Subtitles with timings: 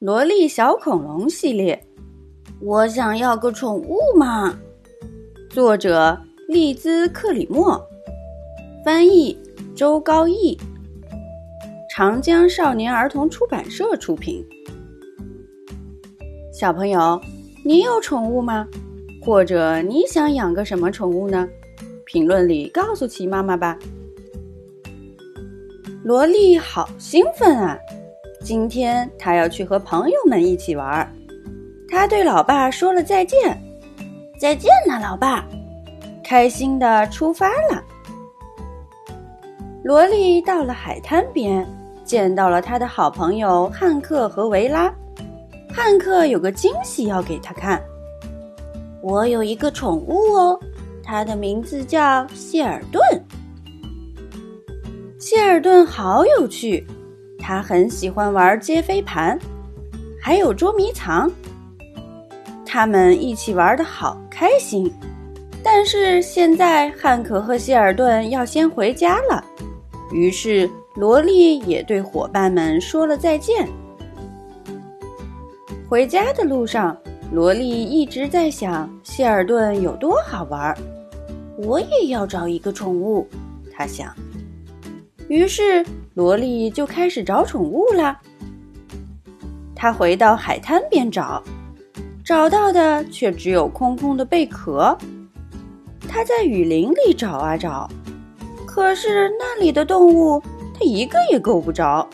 [0.00, 1.78] 萝莉小恐龙系列，
[2.62, 4.58] 我想要个宠物嘛。
[5.50, 7.78] 作者：利兹·克里默，
[8.82, 9.38] 翻译：
[9.76, 10.58] 周高义，
[11.90, 14.42] 长江少年儿童出版社出品。
[16.50, 17.20] 小朋友，
[17.62, 18.66] 你有宠物吗？
[19.20, 21.46] 或者你想养个什么宠物呢？
[22.06, 23.78] 评论里告诉奇妈妈吧。
[26.02, 27.78] 萝莉好兴奋啊！
[28.42, 31.06] 今天他要去和朋友们一起玩。
[31.88, 33.60] 他对老爸说了再见，
[34.38, 35.44] 再见了，老爸！
[36.24, 37.82] 开心的出发了。
[39.82, 41.66] 萝莉到了海滩边，
[42.04, 44.92] 见到了他的好朋友汉克和维拉。
[45.72, 47.82] 汉克有个惊喜要给他看，
[49.02, 50.60] 我有一个宠物哦，
[51.02, 53.02] 它的名字叫谢尔顿。
[55.18, 56.86] 谢尔顿好有趣，
[57.40, 59.38] 他很喜欢玩接飞盘，
[60.20, 61.30] 还有捉迷藏。
[62.64, 64.92] 他们一起玩的好开心。
[65.62, 69.44] 但是现在汉克和谢尔顿要先回家了，
[70.10, 73.68] 于是萝莉也对伙伴们说了再见。
[75.86, 76.96] 回家的路上，
[77.30, 80.74] 萝莉一直在想谢尔顿有多好玩，
[81.58, 83.26] 我也要找一个宠物，
[83.70, 84.14] 她想。
[85.30, 88.20] 于是，萝莉就开始找宠物啦。
[89.76, 91.40] 她回到海滩边找，
[92.24, 94.98] 找到的却只有空空的贝壳。
[96.08, 97.88] 她在雨林里找啊找，
[98.66, 100.42] 可是那里的动物，
[100.74, 102.04] 她一个也够不着。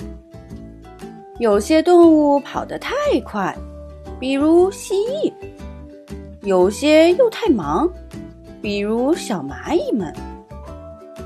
[1.38, 2.92] 有些动物跑得太
[3.24, 3.56] 快，
[4.20, 5.32] 比如蜥蜴；
[6.42, 7.90] 有些又太忙，
[8.60, 10.12] 比如小蚂蚁们；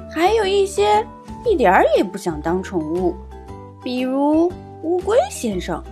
[0.09, 1.05] 还有一些。
[1.45, 3.15] 一点儿也不想当宠物，
[3.83, 4.51] 比如
[4.83, 5.83] 乌龟先生。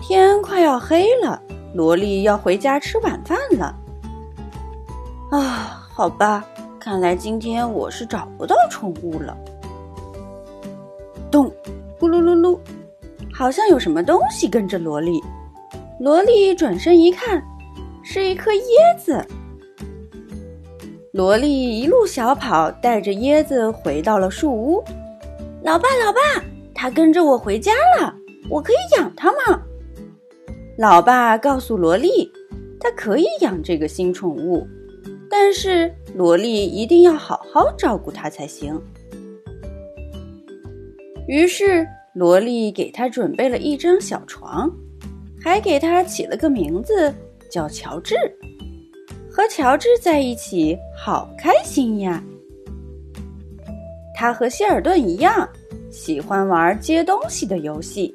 [0.00, 1.40] 天快要黑了，
[1.74, 3.74] 萝莉要回家吃晚饭了。
[5.30, 6.44] 啊，好吧，
[6.78, 9.36] 看来今天我是找不到宠物了。
[11.30, 11.46] 咚，
[11.98, 12.58] 咕噜噜噜，
[13.32, 15.22] 好像有什么东西跟着萝莉。
[15.98, 17.42] 萝莉转身一看，
[18.02, 19.24] 是一颗椰子。
[21.12, 24.82] 萝莉一路小跑，带着椰子回到了树屋。
[25.62, 26.42] 老爸，老爸，
[26.74, 28.14] 它跟着我回家了，
[28.48, 29.62] 我可以养它吗？
[30.78, 32.32] 老爸告诉萝莉，
[32.80, 34.66] 它可以养这个新宠物，
[35.28, 38.80] 但是萝莉一定要好好照顾它才行。
[41.28, 44.72] 于是，萝莉给它准备了一张小床，
[45.42, 47.14] 还给它起了个名字，
[47.50, 48.16] 叫乔治。
[49.32, 52.22] 和乔治在一起好开心呀！
[54.14, 55.48] 他和谢尔顿一样，
[55.90, 58.14] 喜欢玩接东西的游戏，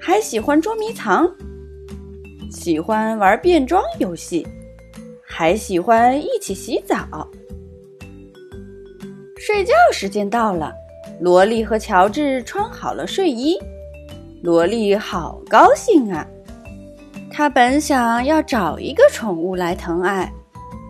[0.00, 1.30] 还喜欢捉迷藏，
[2.50, 4.46] 喜欢玩变装游戏，
[5.22, 7.28] 还喜欢一起洗澡。
[9.36, 10.72] 睡觉时间到了，
[11.20, 13.58] 萝莉和乔治穿好了睡衣，
[14.42, 16.26] 萝莉好高兴啊！
[17.32, 20.30] 他本想要找一个宠物来疼爱，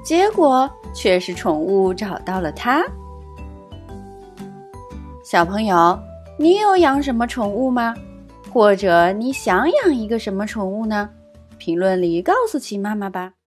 [0.04, 2.84] 结果却是宠物找到了他。
[5.24, 5.96] 小朋友，
[6.36, 7.94] 你有养什么宠物吗？
[8.52, 11.08] 或者你想养一个什么宠物呢？
[11.58, 13.32] 评论里告诉琪妈妈吧。